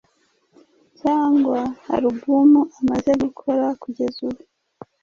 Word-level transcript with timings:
cyangwa 1.01 1.59
alubumu 1.95 2.61
amaze 2.79 3.11
gukora 3.23 3.65
kugeza 3.81 4.17
ubu 4.27 4.41